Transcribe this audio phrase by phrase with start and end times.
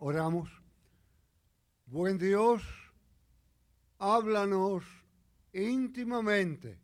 [0.00, 0.48] Oramos.
[1.86, 2.62] Buen Dios,
[3.98, 4.84] háblanos
[5.52, 6.78] íntimamente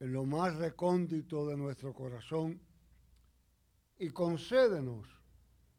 [0.00, 2.60] en lo más recóndito de nuestro corazón
[3.98, 5.06] y concédenos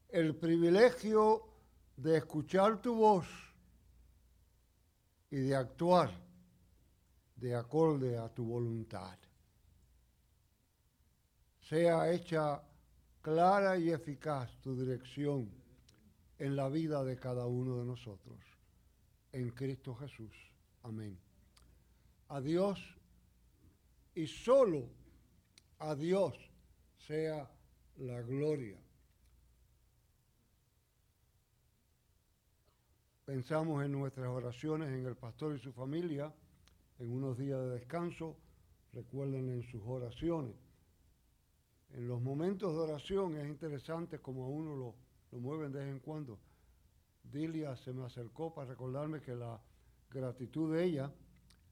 [0.08, 1.42] el privilegio
[1.94, 3.26] de escuchar tu voz
[5.30, 6.10] y de actuar
[7.36, 9.18] de acorde a tu voluntad.
[11.60, 12.62] Sea hecha
[13.28, 15.50] clara y eficaz tu dirección
[16.38, 18.38] en la vida de cada uno de nosotros.
[19.32, 20.34] En Cristo Jesús.
[20.82, 21.18] Amén.
[22.28, 22.80] A Dios
[24.14, 24.88] y solo
[25.78, 26.38] a Dios
[26.96, 27.46] sea
[27.98, 28.78] la gloria.
[33.26, 36.32] Pensamos en nuestras oraciones, en el pastor y su familia,
[36.98, 38.38] en unos días de descanso.
[38.94, 40.67] Recuerden en sus oraciones.
[41.94, 46.00] En los momentos de oración es interesante como a uno lo, mueven de vez en
[46.00, 46.38] cuando.
[47.22, 49.60] Dilia se me acercó para recordarme que la
[50.10, 51.12] gratitud de ella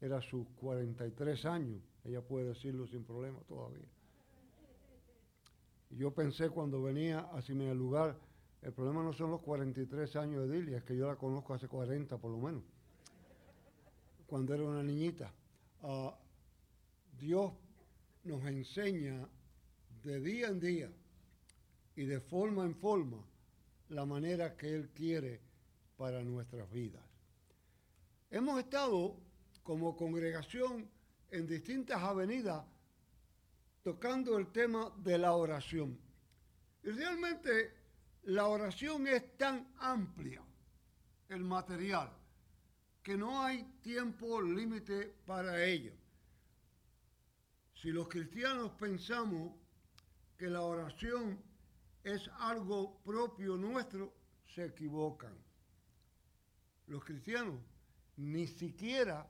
[0.01, 1.83] era sus 43 años.
[2.05, 3.87] Ella puede decirlo sin problema todavía.
[5.91, 8.19] Yo pensé cuando venía hacia mi lugar,
[8.63, 11.69] el problema no son los 43 años de Dilia, es que yo la conozco hace
[11.69, 12.63] 40 por lo menos,
[14.27, 15.33] cuando era una niñita.
[15.83, 16.15] Ah,
[17.19, 17.53] Dios
[18.25, 19.27] nos enseña
[20.07, 20.89] de día en día
[21.97, 23.19] y de forma en forma
[23.89, 25.41] la manera que Él quiere
[25.97, 27.03] para nuestras vidas.
[28.31, 29.17] Hemos estado
[29.65, 30.89] como congregación
[31.33, 32.65] en distintas avenidas
[33.83, 35.99] tocando el tema de la oración.
[36.85, 37.75] Y realmente
[38.25, 40.41] la oración es tan amplia,
[41.29, 42.13] el material,
[43.03, 45.95] que no hay tiempo límite para ello.
[47.75, 49.66] Si los cristianos pensamos
[50.37, 51.39] que la oración
[52.05, 54.13] es algo propio nuestro,
[54.55, 55.35] se equivocan.
[56.87, 57.61] Los cristianos
[58.17, 59.29] ni siquiera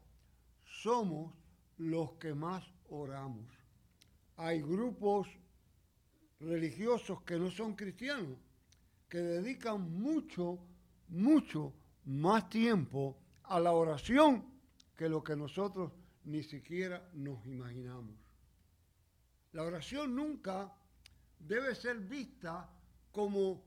[0.65, 1.33] somos
[1.79, 3.47] los que más oramos.
[4.37, 5.29] Hay grupos
[6.41, 8.39] religiosos que no son cristianos,
[9.09, 10.59] que dedican mucho,
[11.09, 11.73] mucho
[12.05, 14.45] más tiempo a la oración
[14.97, 15.93] que lo que nosotros
[16.25, 18.17] ni siquiera nos imaginamos.
[19.53, 20.73] La oración nunca
[21.39, 22.69] debe ser vista
[23.13, 23.63] como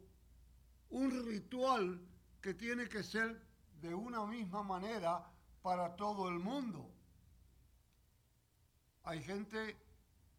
[0.90, 2.00] un ritual
[2.41, 3.41] que tiene que ser
[3.81, 5.25] de una misma manera
[5.62, 6.90] para todo el mundo.
[9.03, 9.78] Hay gente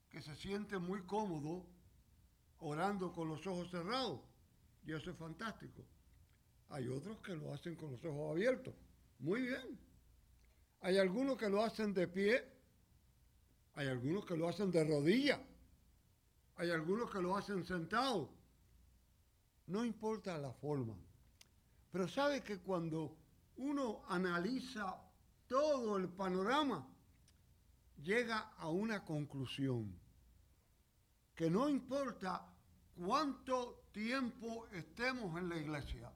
[0.09, 1.67] que se siente muy cómodo
[2.59, 4.21] orando con los ojos cerrados
[4.85, 5.85] y eso es fantástico.
[6.71, 8.75] Hay otros que lo hacen con los ojos abiertos.
[9.19, 9.79] Muy bien.
[10.83, 12.45] Hay algunos que lo hacen de pie.
[13.75, 15.41] Hay algunos que lo hacen de rodilla.
[16.61, 18.29] Hay algunos que lo hacen sentado.
[19.69, 20.95] No importa la forma.
[21.91, 23.17] Pero sabe que cuando
[23.57, 24.95] uno analiza
[25.47, 26.87] todo el panorama,
[28.03, 29.99] llega a una conclusión.
[31.35, 32.47] Que no importa
[32.95, 36.13] cuánto tiempo estemos en la iglesia,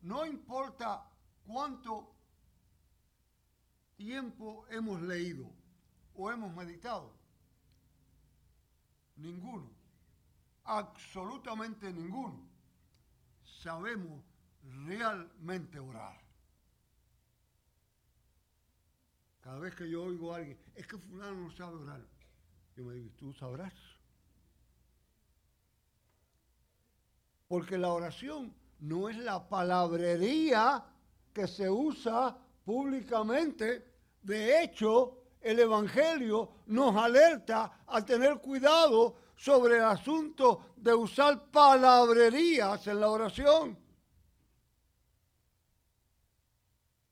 [0.00, 1.06] no importa
[1.46, 2.16] cuánto
[3.94, 5.52] tiempo hemos leído
[6.14, 7.19] o hemos meditado,
[9.20, 9.70] ninguno,
[10.64, 12.48] absolutamente ninguno,
[13.62, 14.22] sabemos
[14.86, 16.18] realmente orar.
[19.40, 22.06] Cada vez que yo oigo a alguien, es que fulano no sabe orar,
[22.76, 23.74] yo me digo, ¿tú sabrás?
[27.48, 30.84] Porque la oración no es la palabrería
[31.32, 33.84] que se usa públicamente.
[34.22, 42.86] De hecho, el Evangelio nos alerta a tener cuidado sobre el asunto de usar palabrerías
[42.86, 43.78] en la oración.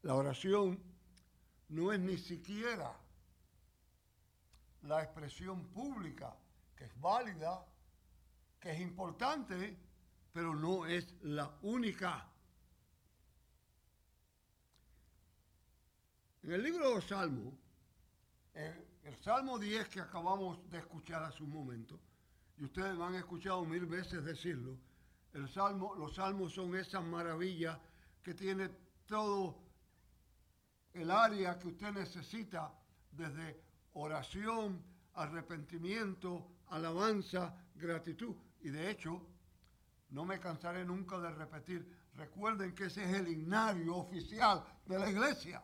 [0.02, 0.78] La oración
[1.70, 2.94] no es ni siquiera
[4.82, 6.34] la expresión pública,
[6.76, 7.64] que es válida,
[8.60, 9.76] que es importante,
[10.32, 12.26] pero no es la única.
[16.42, 17.54] En el libro de los Salmos,
[18.58, 21.98] el, Salmo 10 que acabamos de escuchar hace un momento,
[22.58, 24.76] y ustedes me han escuchado mil veces decirlo,
[25.32, 27.78] el salmo, los salmos son esas maravillas
[28.22, 28.68] que tiene
[29.06, 29.56] todo
[30.92, 32.72] el área que usted necesita,
[33.12, 33.60] desde
[33.94, 34.82] oración,
[35.14, 38.34] arrepentimiento, alabanza, gratitud.
[38.60, 39.22] Y de hecho,
[40.10, 45.10] no me cansaré nunca de repetir, recuerden que ese es el himnario oficial de la
[45.10, 45.62] iglesia.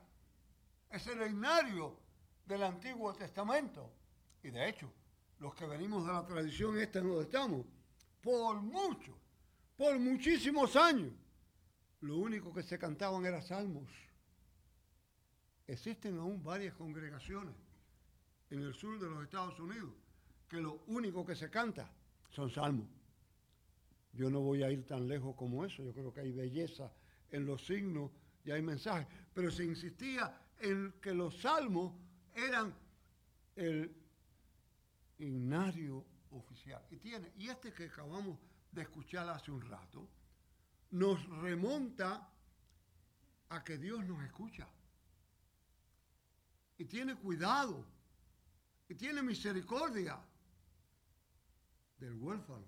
[0.90, 2.03] Es el himnario
[2.46, 3.90] del Antiguo Testamento.
[4.42, 4.92] Y de hecho,
[5.38, 7.66] los que venimos de la tradición esta no estamos,
[8.20, 9.16] por mucho,
[9.76, 11.12] por muchísimos años,
[12.00, 13.88] lo único que se cantaban era salmos.
[15.66, 17.54] Existen aún varias congregaciones
[18.50, 19.92] en el sur de los Estados Unidos
[20.48, 21.90] que lo único que se canta
[22.30, 22.86] son salmos.
[24.12, 26.92] Yo no voy a ir tan lejos como eso, yo creo que hay belleza
[27.30, 28.10] en los signos
[28.44, 31.94] y hay mensajes, pero se insistía en que los salmos
[32.34, 32.74] eran
[33.56, 33.94] el
[35.18, 36.84] himnario oficial.
[36.90, 38.38] Y, tiene, y este que acabamos
[38.72, 40.08] de escuchar hace un rato,
[40.90, 42.28] nos remonta
[43.48, 44.68] a que Dios nos escucha.
[46.76, 47.86] Y tiene cuidado.
[48.88, 50.18] Y tiene misericordia
[51.98, 52.66] del huérfano.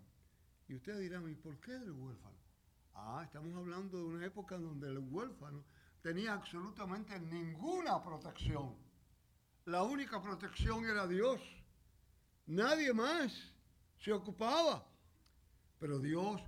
[0.68, 2.36] Y ustedes dirán, ¿y por qué del huérfano?
[2.94, 5.64] Ah, estamos hablando de una época donde el huérfano
[6.00, 8.74] tenía absolutamente ninguna protección.
[9.66, 11.40] La única protección era Dios.
[12.46, 13.32] Nadie más
[13.98, 14.86] se ocupaba.
[15.80, 16.40] Pero Dios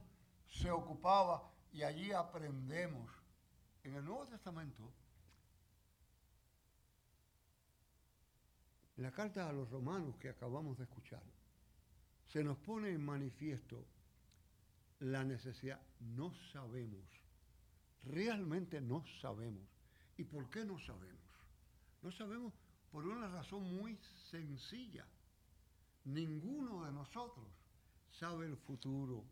[0.46, 3.10] se ocupaba y allí aprendemos.
[3.82, 4.92] En el Nuevo Testamento,
[8.96, 11.22] en la carta a los romanos que acabamos de escuchar,
[12.26, 13.84] se nos pone en manifiesto
[15.00, 15.80] la necesidad.
[16.00, 17.06] No sabemos,
[18.04, 19.66] realmente no sabemos.
[20.18, 21.18] ¿Y por qué no sabemos?
[22.02, 22.52] No sabemos
[22.90, 23.98] por una razón muy
[24.30, 25.06] sencilla.
[26.04, 27.46] Ninguno de nosotros
[28.10, 29.24] sabe el futuro.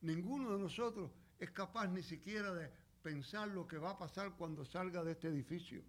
[0.00, 2.70] Ninguno de nosotros es capaz ni siquiera de
[3.02, 5.82] pensar lo que va a pasar cuando salga de este edificio.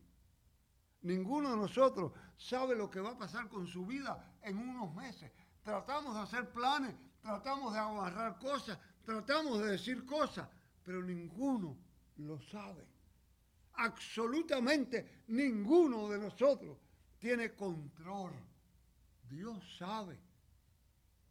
[1.02, 5.32] Ninguno de nosotros sabe lo que va a pasar con su vida en unos meses.
[5.64, 10.48] Tratamos de hacer planes, tratamos de agarrar cosas, tratamos de decir cosas,
[10.84, 11.78] pero ninguno
[12.18, 12.93] lo sabe.
[13.75, 16.78] Absolutamente ninguno de nosotros
[17.20, 18.34] tiene control.
[19.30, 20.20] Dios sabe.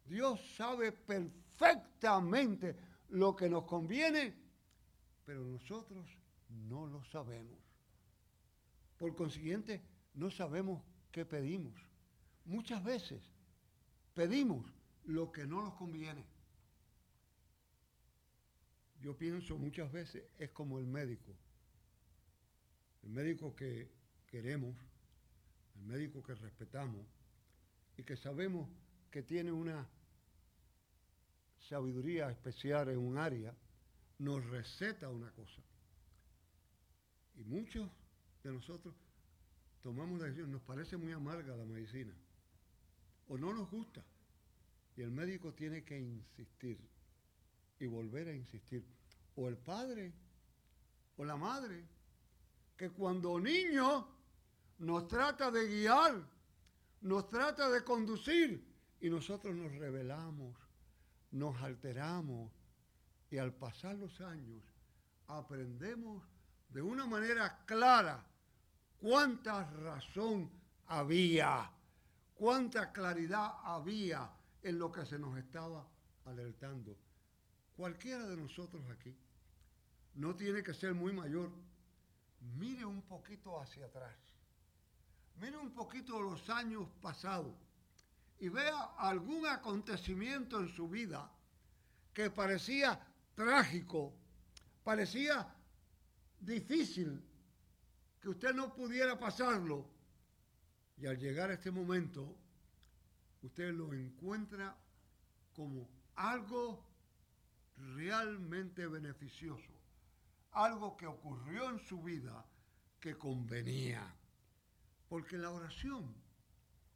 [0.05, 2.75] Dios sabe perfectamente
[3.09, 4.33] lo que nos conviene,
[5.25, 6.05] pero nosotros
[6.49, 7.59] no lo sabemos.
[8.97, 9.81] Por consiguiente,
[10.13, 11.73] no sabemos qué pedimos.
[12.45, 13.21] Muchas veces
[14.13, 14.65] pedimos
[15.05, 16.25] lo que no nos conviene.
[18.99, 21.35] Yo pienso muchas veces es como el médico.
[23.03, 23.89] El médico que
[24.27, 24.75] queremos,
[25.75, 27.05] el médico que respetamos
[27.97, 28.69] y que sabemos
[29.11, 29.87] que tiene una
[31.69, 33.55] sabiduría especial en un área,
[34.19, 35.61] nos receta una cosa.
[37.35, 37.89] Y muchos
[38.43, 38.93] de nosotros
[39.81, 42.13] tomamos la decisión, nos parece muy amarga la medicina,
[43.27, 44.03] o no nos gusta.
[44.95, 46.79] Y el médico tiene que insistir
[47.79, 48.85] y volver a insistir.
[49.35, 50.13] O el padre
[51.17, 51.83] o la madre,
[52.77, 54.07] que cuando niño
[54.79, 56.23] nos trata de guiar,
[57.01, 58.65] nos trata de conducir
[58.99, 60.57] y nosotros nos rebelamos,
[61.31, 62.51] nos alteramos
[63.29, 64.63] y al pasar los años
[65.27, 66.23] aprendemos
[66.69, 68.25] de una manera clara
[68.99, 70.49] cuánta razón
[70.87, 71.71] había,
[72.33, 74.29] cuánta claridad había
[74.61, 75.87] en lo que se nos estaba
[76.25, 76.97] alertando.
[77.75, 79.15] Cualquiera de nosotros aquí
[80.15, 81.51] no tiene que ser muy mayor.
[82.55, 84.15] Mire un poquito hacia atrás.
[85.39, 87.55] Mire un poquito los años pasados
[88.39, 91.31] y vea algún acontecimiento en su vida
[92.13, 92.99] que parecía
[93.35, 94.13] trágico,
[94.83, 95.47] parecía
[96.39, 97.21] difícil,
[98.21, 99.85] que usted no pudiera pasarlo.
[100.97, 102.35] Y al llegar a este momento,
[103.41, 104.75] usted lo encuentra
[105.55, 106.85] como algo
[107.95, 109.71] realmente beneficioso,
[110.53, 112.45] algo que ocurrió en su vida
[112.99, 114.15] que convenía.
[115.07, 116.15] Porque la oración,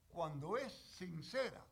[0.08, 1.64] cuando es sincera,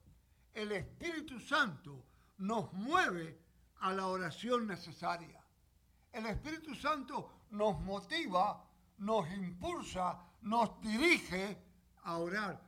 [0.54, 2.06] el Espíritu Santo
[2.38, 3.40] nos mueve
[3.80, 5.42] a la oración necesaria.
[6.12, 8.64] El Espíritu Santo nos motiva,
[9.00, 11.58] nos impulsa, nos dirige
[12.04, 12.66] a orar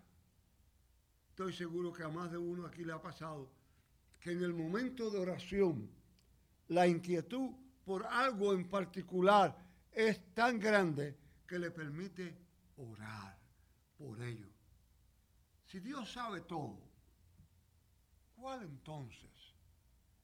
[1.38, 3.48] estoy seguro que a más de uno aquí le ha pasado,
[4.20, 5.88] que en el momento de oración
[6.68, 7.52] la inquietud
[7.88, 9.58] por algo en particular
[9.94, 11.18] es tan grande
[11.48, 12.38] que le permite
[12.76, 13.40] orar
[13.98, 14.50] por ello.
[15.64, 16.82] Si Dios sabe todo,
[18.36, 19.32] ¿cuál entonces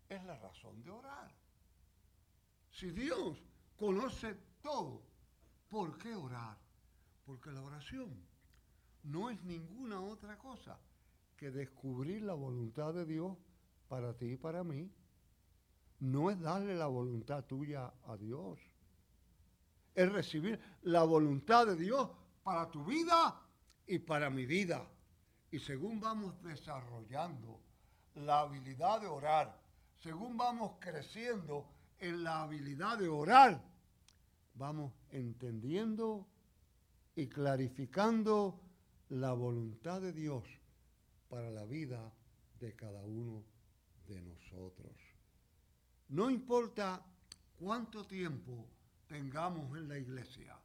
[0.09, 1.33] es la razón de orar?
[2.69, 3.41] Si Dios
[3.77, 5.01] conoce todo,
[5.69, 6.57] ¿por qué orar?
[7.25, 8.13] Porque la oración
[9.03, 10.77] no es ninguna otra cosa
[11.37, 13.37] que descubrir la voluntad de Dios
[13.87, 14.91] para ti y para mí
[16.03, 18.59] no es darle la voluntad tuya a Dios.
[19.95, 22.09] Es recibir la voluntad de Dios
[22.43, 23.41] para tu vida
[23.87, 24.85] y para mi vida.
[25.49, 27.61] Y según vamos desarrollando
[28.15, 29.57] la habilidad de orar,
[30.01, 31.69] según vamos creciendo
[31.99, 33.63] en la habilidad de orar,
[34.55, 36.27] vamos entendiendo
[37.15, 38.59] y clarificando
[39.07, 40.43] la voluntad de Dios
[41.29, 42.11] para la vida
[42.59, 43.45] de cada uno
[44.05, 45.02] de nosotros.
[46.13, 47.03] No importa
[47.57, 48.69] cuánto tiempo
[49.07, 50.55] tengamos en la iglesia,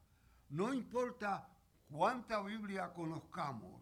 [0.51, 1.49] no importa
[1.91, 3.81] cuánta Biblia conozcamos,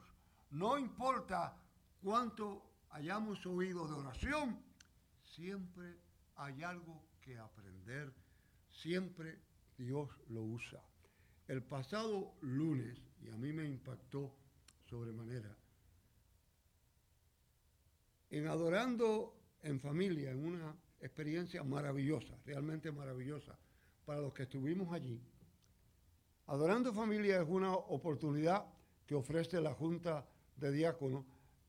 [0.50, 1.60] no importa
[2.00, 4.62] cuánto hayamos oído de oración,
[5.24, 5.98] siempre
[6.36, 8.14] hay algo que aprender,
[8.70, 9.42] siempre
[9.76, 10.80] Dios lo usa.
[11.48, 14.36] El pasado lunes, y a mí me impactó
[14.88, 15.52] sobremanera,
[18.30, 23.56] en adorando en familia, en una experiencia maravillosa, realmente maravillosa,
[24.04, 25.20] para los que estuvimos allí.
[26.46, 28.64] Adorando familia es una oportunidad
[29.06, 30.24] que ofrece la Junta
[30.56, 31.24] de Diáconos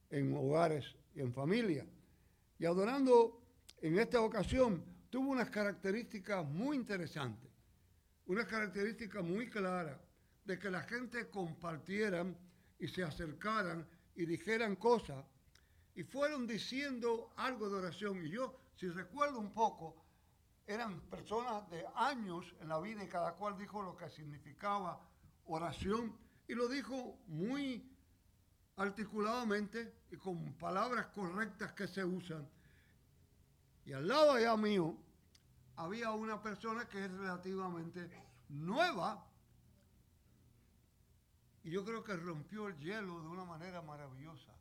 [0.09, 1.85] en hogares y en familia.
[2.59, 3.41] Y adorando
[3.81, 7.51] en esta ocasión tuvo unas características muy interesantes,
[8.25, 9.99] unas características muy claras
[10.45, 12.37] de que la gente compartieran
[12.79, 15.25] y se acercaran y dijeran cosas
[15.95, 18.25] y fueron diciendo algo de oración.
[18.25, 19.95] Y yo, si recuerdo un poco,
[20.67, 25.01] eran personas de años en la vida y cada cual dijo lo que significaba
[25.45, 26.15] oración
[26.47, 27.91] y lo dijo muy
[28.75, 32.47] articuladamente y con palabras correctas que se usan.
[33.85, 34.95] Y al lado allá mío
[35.77, 38.09] había una persona que es relativamente
[38.49, 39.25] nueva
[41.63, 44.53] y yo creo que rompió el hielo de una manera maravillosa.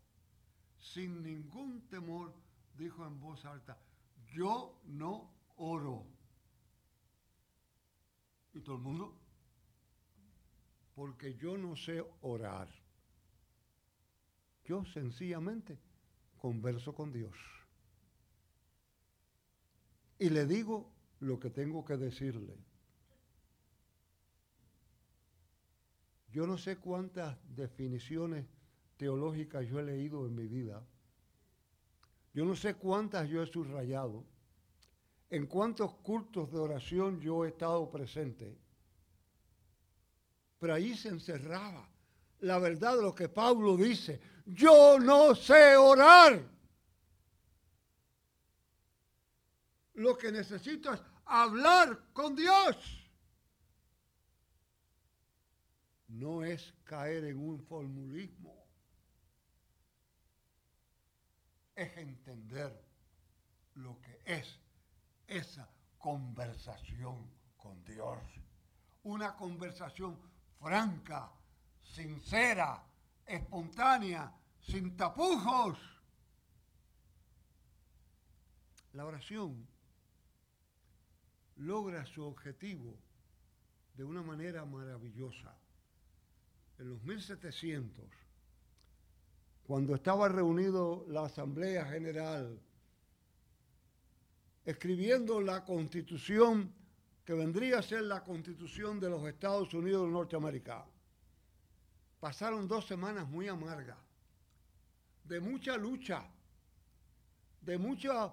[0.78, 2.32] Sin ningún temor
[2.76, 3.76] dijo en voz alta,
[4.36, 6.04] yo no oro.
[8.52, 9.14] Y todo el mundo,
[10.94, 12.68] porque yo no sé orar.
[14.64, 15.78] Yo sencillamente
[16.38, 17.36] converso con Dios.
[20.18, 20.90] Y le digo
[21.20, 22.56] lo que tengo que decirle.
[26.30, 28.44] Yo no sé cuántas definiciones
[28.96, 30.86] teológicas yo he leído en mi vida.
[32.36, 34.22] Yo no sé cuántas yo he subrayado.
[35.30, 38.54] En cuántos cultos de oración yo he estado presente.
[40.58, 41.88] Pero ahí se encerraba
[42.40, 44.20] la verdad de lo que Pablo dice.
[44.44, 46.46] Yo no sé orar.
[49.94, 53.06] Lo que necesito es hablar con Dios.
[56.16, 58.55] no es caer en un formulismo,
[61.76, 62.82] es entender
[63.74, 64.58] lo que es
[65.26, 65.68] esa
[65.98, 68.18] conversación con Dios.
[69.02, 70.18] Una conversación
[70.58, 71.30] franca,
[71.82, 72.82] sincera,
[73.26, 75.78] espontánea, sin tapujos.
[78.94, 79.68] La oración
[81.56, 82.98] logra su objetivo
[83.94, 85.54] de una manera maravillosa
[86.78, 88.04] en los 1700,
[89.66, 92.56] cuando estaba reunido la Asamblea General,
[94.64, 96.72] escribiendo la constitución
[97.24, 100.86] que vendría a ser la constitución de los Estados Unidos de Norteamérica.
[102.20, 103.98] Pasaron dos semanas muy amargas,
[105.24, 106.24] de mucha lucha,
[107.60, 108.32] de mucho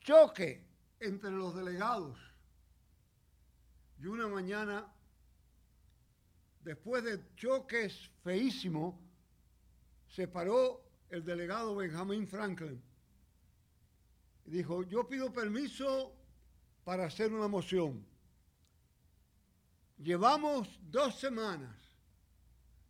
[0.00, 0.62] choque
[1.00, 2.18] entre los delegados.
[3.98, 4.86] Y una mañana
[6.62, 9.05] después de choques feísimos,
[10.08, 12.82] se paró el delegado Benjamin Franklin
[14.46, 16.12] y dijo, yo pido permiso
[16.84, 18.06] para hacer una moción.
[19.98, 21.74] Llevamos dos semanas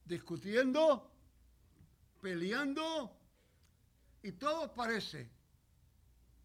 [0.05, 1.11] discutiendo,
[2.21, 3.17] peleando,
[4.23, 5.31] y todo parece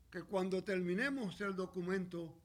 [0.10, 2.38] que cuando terminemos el documento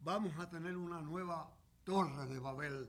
[0.00, 1.50] vamos a tener una nueva
[1.84, 2.88] torre de Babel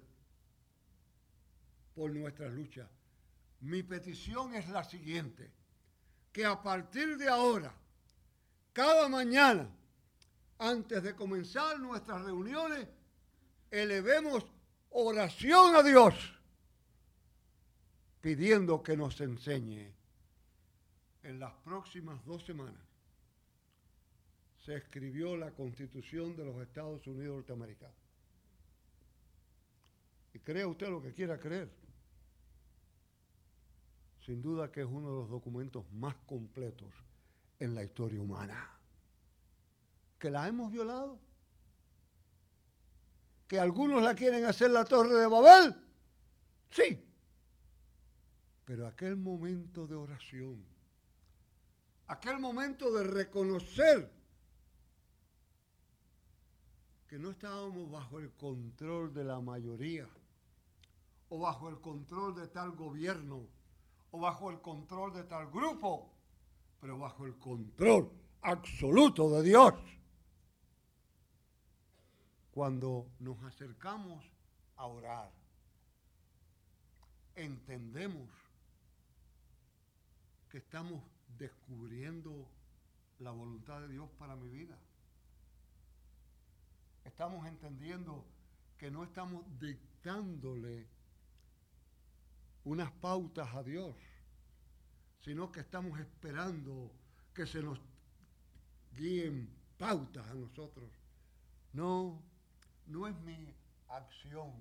[1.94, 2.90] por nuestras luchas.
[3.62, 5.52] Mi petición es la siguiente,
[6.32, 7.74] que a partir de ahora,
[8.74, 9.70] cada mañana,
[10.58, 12.88] antes de comenzar nuestras reuniones,
[13.70, 14.46] elevemos
[14.90, 16.16] oración a Dios,
[18.20, 19.94] pidiendo que nos enseñe
[21.24, 22.82] en las próximas dos semanas.
[24.66, 27.96] Se escribió la constitución de los Estados Unidos norteamericanos.
[30.34, 31.81] Y crea usted lo que quiera creer
[34.26, 36.94] sin duda que es uno de los documentos más completos
[37.60, 38.70] en la historia humana.
[40.20, 41.20] ¿Que la hemos violado?
[43.48, 45.76] ¿Que algunos la quieren hacer la torre de Babel?
[46.70, 47.04] Sí.
[48.66, 50.64] Pero aquel momento de oración,
[52.08, 54.12] aquel momento de reconocer
[57.08, 60.08] que no estábamos bajo el control de la mayoría,
[61.28, 63.48] o bajo el control de tal gobierno,
[64.12, 66.14] o bajo el control de tal grupo,
[66.80, 69.74] pero bajo el control absoluto de Dios.
[72.52, 74.24] Cuando nos acercamos
[74.76, 75.32] a orar,
[77.36, 78.30] entendemos
[80.50, 81.02] que estamos
[81.38, 82.50] descubriendo
[83.20, 84.78] la voluntad de Dios para mi vida.
[87.06, 88.26] Estamos entendiendo
[88.78, 90.88] que no estamos dictándole
[92.64, 93.96] unas pautas a Dios,
[95.20, 96.92] sino que estamos esperando
[97.34, 97.80] que se nos
[98.96, 100.90] guíen pautas a nosotros.
[101.74, 102.22] No,
[102.88, 103.54] no es mi
[103.88, 104.52] acción,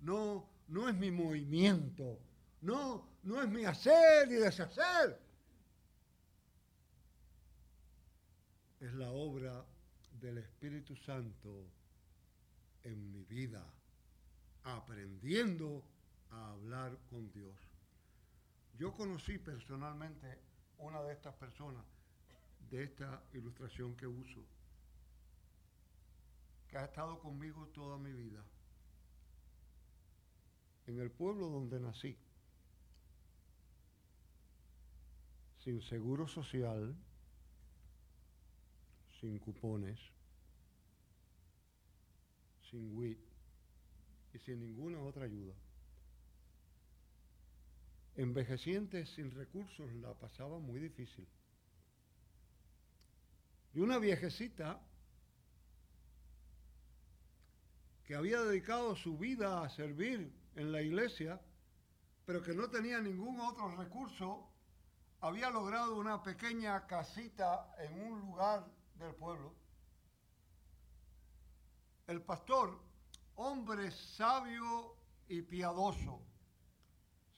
[0.00, 2.18] no, no es mi movimiento,
[2.60, 5.20] no, no es mi hacer y deshacer.
[8.80, 9.64] Es la obra
[10.20, 11.70] del Espíritu Santo
[12.82, 13.64] en mi vida,
[14.62, 15.82] aprendiendo
[16.34, 17.56] a hablar con Dios.
[18.76, 20.38] Yo conocí personalmente
[20.78, 21.84] una de estas personas
[22.70, 24.40] de esta ilustración que uso,
[26.68, 28.42] que ha estado conmigo toda mi vida,
[30.86, 32.18] en el pueblo donde nací,
[35.58, 36.94] sin seguro social,
[39.20, 39.98] sin cupones,
[42.70, 43.18] sin WIT
[44.34, 45.54] y sin ninguna otra ayuda.
[48.16, 51.26] Envejecientes sin recursos la pasaba muy difícil.
[53.74, 54.80] Y una viejecita
[58.04, 61.40] que había dedicado su vida a servir en la iglesia,
[62.24, 64.48] pero que no tenía ningún otro recurso,
[65.20, 68.64] había logrado una pequeña casita en un lugar
[68.96, 69.54] del pueblo.
[72.06, 72.78] El pastor,
[73.36, 76.20] hombre sabio y piadoso,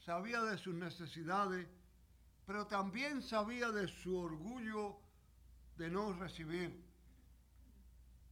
[0.07, 1.67] sabía de sus necesidades,
[2.45, 4.95] pero también sabía de su orgullo
[5.75, 6.81] de no recibir.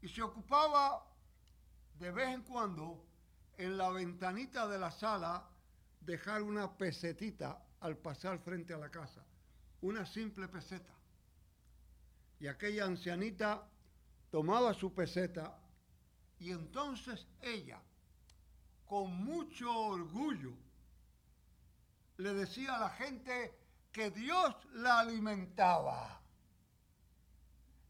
[0.01, 1.05] Y se ocupaba
[1.99, 3.05] de vez en cuando
[3.57, 5.49] en la ventanita de la sala
[5.99, 9.25] dejar una pesetita al pasar frente a la casa,
[9.81, 10.93] una simple peseta.
[12.39, 13.67] Y aquella ancianita
[14.31, 15.59] tomaba su peseta
[16.39, 17.81] y entonces ella,
[18.85, 20.53] con mucho orgullo,
[22.17, 23.53] le decía a la gente
[23.91, 26.21] que Dios la alimentaba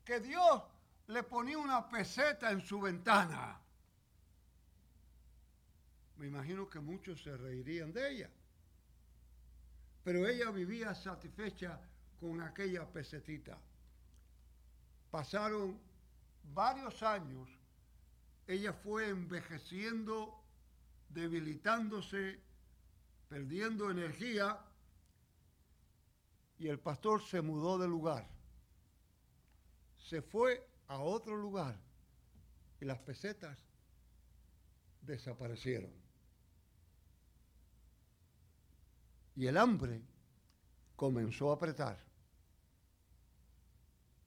[0.05, 0.61] que Dios
[1.07, 3.59] le ponía una peseta en su ventana.
[6.17, 8.29] Me imagino que muchos se reirían de ella.
[10.03, 11.81] Pero ella vivía satisfecha
[12.19, 13.57] con aquella pesetita.
[15.09, 15.79] Pasaron
[16.53, 17.49] varios años,
[18.45, 20.39] ella fue envejeciendo,
[21.09, 22.39] debilitándose,
[23.27, 24.59] perdiendo energía,
[26.57, 28.35] y el pastor se mudó de lugar
[30.05, 31.75] se fue a otro lugar
[32.79, 33.57] y las pesetas
[35.01, 35.91] desaparecieron.
[39.35, 40.01] Y el hambre
[40.95, 41.97] comenzó a apretar.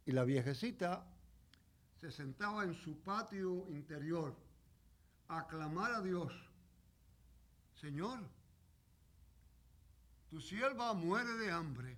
[0.04, 1.06] Y la viejecita
[2.00, 4.34] se sentaba en su patio interior
[5.28, 6.32] a clamar a Dios,
[7.74, 8.20] Señor,
[10.30, 11.96] tu sierva muere de hambre.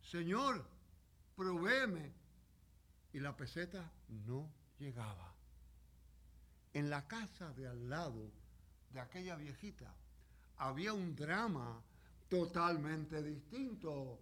[0.00, 0.64] Señor,
[1.36, 2.12] provéeme
[3.12, 5.32] y la peseta no llegaba.
[6.72, 8.30] En la casa de al lado
[8.90, 9.94] de aquella viejita
[10.56, 11.80] había un drama
[12.28, 14.18] totalmente distinto.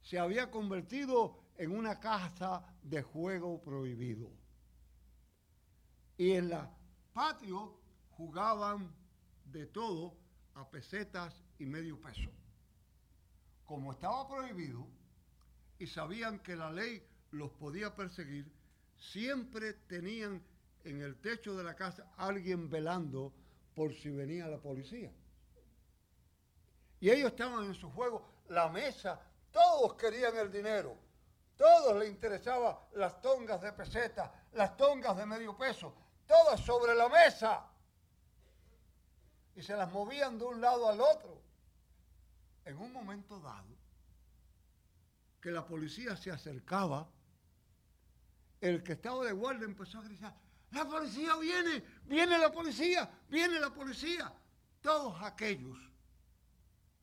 [0.00, 4.30] Se había convertido en una casa de juego prohibido.
[6.16, 6.70] Y en la
[7.12, 7.78] patio
[8.10, 8.92] jugaban
[9.44, 10.16] de todo
[10.54, 12.30] a pesetas y medio peso.
[13.64, 14.86] Como estaba prohibido
[15.78, 18.50] y sabían que la ley los podía perseguir,
[18.96, 20.42] siempre tenían
[20.84, 23.32] en el techo de la casa alguien velando
[23.74, 25.12] por si venía la policía.
[27.00, 30.96] Y ellos estaban en su juego, la mesa, todos querían el dinero,
[31.56, 35.94] todos les interesaban las tongas de peseta, las tongas de medio peso,
[36.26, 37.66] todas sobre la mesa.
[39.54, 41.40] Y se las movían de un lado al otro.
[42.64, 43.76] En un momento dado,
[45.40, 47.08] que la policía se acercaba,
[48.60, 50.34] el que estaba de guardia empezó a gritar,
[50.70, 54.32] la policía viene, viene la policía, viene la policía.
[54.80, 55.76] Todos aquellos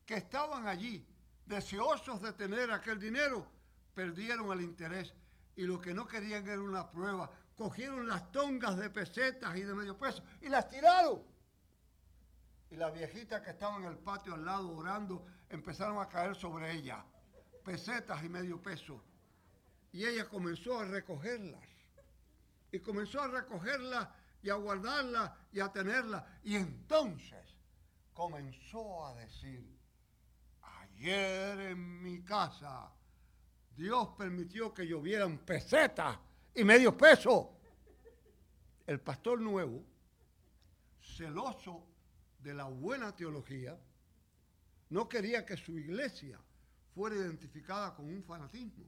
[0.05, 1.05] que estaban allí,
[1.45, 3.45] deseosos de tener aquel dinero,
[3.93, 5.13] perdieron el interés
[5.55, 7.29] y lo que no querían era una prueba.
[7.55, 11.21] Cogieron las tongas de pesetas y de medio peso y las tiraron.
[12.71, 16.71] Y la viejita que estaba en el patio al lado orando empezaron a caer sobre
[16.71, 17.03] ella.
[17.63, 19.03] Pesetas y medio peso.
[19.91, 21.63] Y ella comenzó a recogerlas.
[22.71, 24.07] Y comenzó a recogerlas
[24.43, 26.23] y a guardarlas y a tenerlas.
[26.43, 27.55] Y entonces
[28.13, 29.65] comenzó a decir,
[30.61, 32.91] ayer en mi casa
[33.75, 36.19] Dios permitió que llovieran pesetas
[36.53, 37.55] y medio peso.
[38.85, 39.83] El pastor nuevo,
[40.99, 41.88] celoso
[42.39, 43.77] de la buena teología,
[44.89, 46.39] no quería que su iglesia
[46.93, 48.85] fuera identificada con un fanatismo.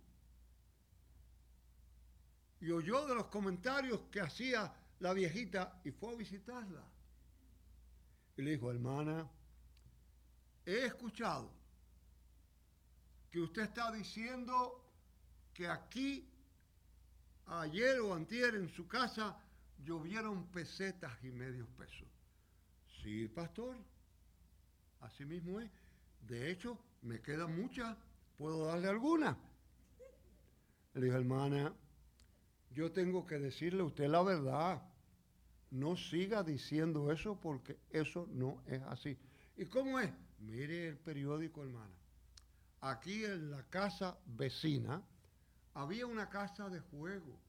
[2.60, 6.84] Y oyó de los comentarios que hacía la viejita y fue a visitarla.
[8.38, 9.30] Y le dijo, hermana,
[10.66, 11.52] he escuchado
[13.32, 14.84] que usted está diciendo
[15.54, 16.30] que aquí,
[17.48, 19.38] ayer o antier en su casa,
[19.84, 22.08] llovieron pesetas y medios pesos.
[23.02, 23.76] Sí, pastor,
[25.00, 25.72] así mismo es.
[26.22, 27.98] De hecho, me quedan muchas,
[28.38, 29.38] ¿puedo darle alguna?
[30.94, 31.74] Le dijo, hermana,
[32.70, 34.82] yo tengo que decirle a usted la verdad.
[35.72, 39.18] No siga diciendo eso porque eso no es así.
[39.56, 40.12] ¿Y cómo es?
[40.40, 41.96] Mire el periódico, hermana.
[42.82, 45.02] Aquí en la casa vecina,
[45.74, 47.40] había una casa de juego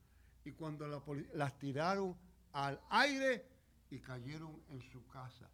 [0.44, 0.86] y cuando
[1.34, 2.16] las tiraron
[2.52, 3.44] al aire
[3.92, 5.50] y cayeron en su casa.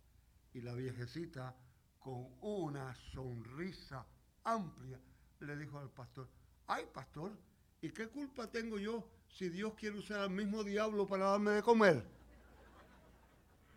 [0.54, 1.56] Y la viejecita,
[1.98, 4.06] con una sonrisa
[4.44, 5.00] amplia,
[5.40, 6.28] le dijo al pastor,
[6.68, 7.36] ay pastor,
[7.82, 11.62] ¿y qué culpa tengo yo si Dios quiere usar al mismo diablo para darme de
[11.64, 12.04] comer?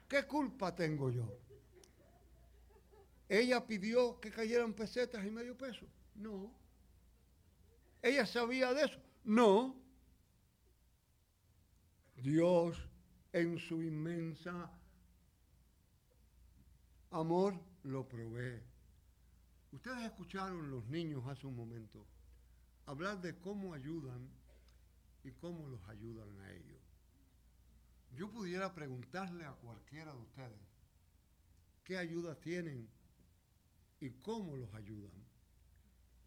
[0.07, 1.27] ¿Qué culpa tengo yo?
[3.27, 5.87] Ella pidió que cayeran pesetas y medio peso.
[6.13, 6.53] No.
[8.03, 8.99] ¿Ella sabía de eso?
[9.23, 9.75] No.
[12.15, 12.90] Dios
[13.33, 14.71] en su inmensa
[17.11, 18.61] amor lo provee.
[19.71, 22.05] Ustedes escucharon los niños hace un momento
[22.85, 24.29] hablar de cómo ayudan
[25.23, 26.81] y cómo los ayudan a ellos.
[28.13, 30.67] Yo pudiera preguntarle a cualquiera de ustedes
[31.83, 32.89] qué ayuda tienen
[33.99, 35.11] y cómo los ayudan.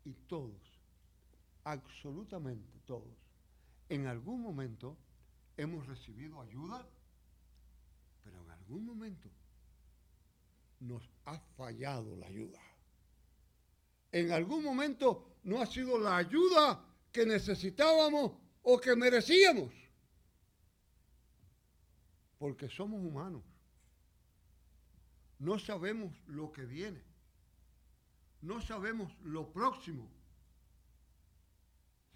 [0.05, 0.75] Y todos
[1.65, 3.17] absolutamente todos,
[3.89, 4.97] en algún momento
[5.57, 6.87] hemos recibido ayuda,
[8.23, 9.29] pero en algún momento
[10.81, 12.61] nos ha fallado la ayuda.
[14.13, 19.73] En algún momento no ha sido la ayuda que necesitábamos o que merecíamos.
[22.39, 23.43] Porque somos humanos.
[25.39, 27.03] No sabemos lo que viene.
[28.41, 30.11] No sabemos lo próximo.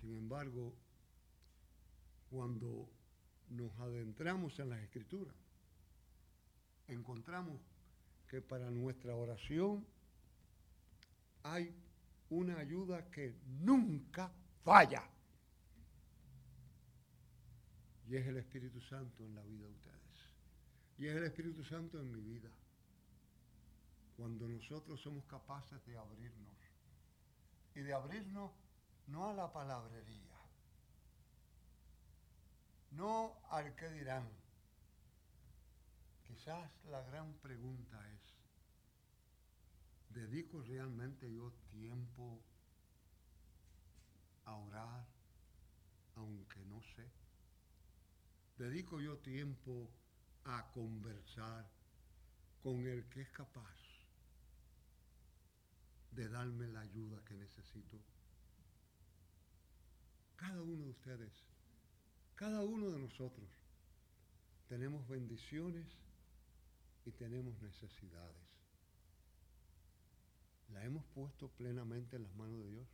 [0.00, 0.74] Sin embargo,
[2.30, 2.88] cuando
[3.50, 5.34] nos adentramos en las escrituras,
[6.86, 7.60] encontramos
[8.28, 9.86] que para nuestra oración
[11.42, 11.74] hay
[12.30, 14.30] una ayuda que nunca
[14.62, 15.02] falla.
[18.06, 19.98] Y es el Espíritu Santo en la vida de ustedes.
[20.98, 22.50] Y es el Espíritu Santo en mi vida.
[24.16, 26.56] Cuando nosotros somos capaces de abrirnos.
[27.74, 28.50] Y de abrirnos
[29.06, 30.27] no a la palabrería,
[32.90, 34.28] no al que dirán.
[36.26, 38.34] Quizás la gran pregunta es,
[40.10, 42.40] ¿dedico realmente yo tiempo
[44.44, 45.06] a orar
[46.16, 47.08] aunque no sé?
[48.56, 49.88] ¿Dedico yo tiempo
[50.44, 51.70] a conversar
[52.62, 53.78] con el que es capaz
[56.10, 57.98] de darme la ayuda que necesito?
[60.36, 61.32] Cada uno de ustedes,
[62.38, 63.48] cada uno de nosotros,
[64.68, 65.84] tenemos bendiciones
[67.04, 68.36] y tenemos necesidades.
[70.72, 72.86] La hemos puesto plenamente en las manos de Dios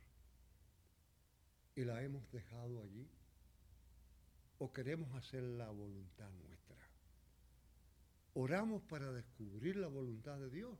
[1.75, 3.07] y la hemos dejado allí
[4.57, 6.77] o queremos hacer la voluntad nuestra.
[8.33, 10.79] Oramos para descubrir la voluntad de Dios.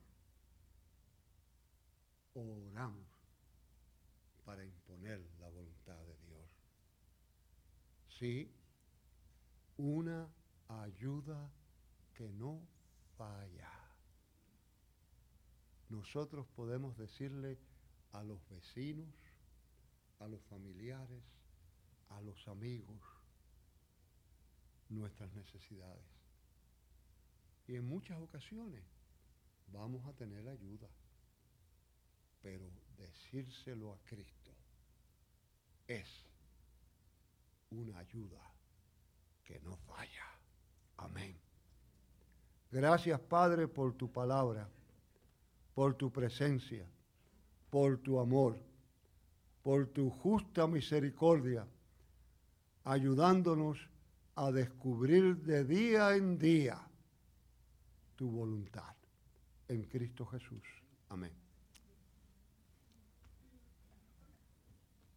[2.33, 3.05] oramos
[4.43, 6.35] para imponer la voluntad de Dios.
[8.19, 8.49] Sí,
[9.75, 10.29] una
[10.69, 11.51] ayuda
[12.13, 12.61] que no
[13.17, 13.69] falla.
[15.89, 17.59] Nosotros podemos decirle
[18.13, 19.13] a los vecinos,
[20.19, 21.23] a los familiares,
[22.09, 23.01] a los amigos,
[24.87, 26.05] nuestras necesidades.
[27.67, 28.83] Y en muchas ocasiones
[29.73, 30.87] vamos a tener ayuda,
[32.41, 34.51] pero decírselo a Cristo
[35.87, 36.25] es
[37.77, 38.41] una ayuda
[39.43, 40.25] que no falla.
[40.97, 41.37] Amén.
[42.71, 44.67] Gracias, Padre, por tu palabra,
[45.73, 46.85] por tu presencia,
[47.69, 48.57] por tu amor,
[49.61, 51.67] por tu justa misericordia,
[52.83, 53.77] ayudándonos
[54.35, 56.79] a descubrir de día en día
[58.15, 58.95] tu voluntad.
[59.67, 60.63] En Cristo Jesús.
[61.09, 61.44] Amén.